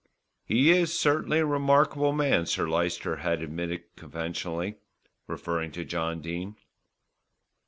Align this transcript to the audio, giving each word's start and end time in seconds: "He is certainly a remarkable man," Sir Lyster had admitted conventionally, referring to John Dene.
"He 0.43 0.71
is 0.71 0.97
certainly 0.97 1.37
a 1.37 1.45
remarkable 1.45 2.11
man," 2.11 2.47
Sir 2.47 2.67
Lyster 2.67 3.17
had 3.17 3.43
admitted 3.43 3.83
conventionally, 3.95 4.77
referring 5.27 5.71
to 5.73 5.85
John 5.85 6.21
Dene. 6.21 6.55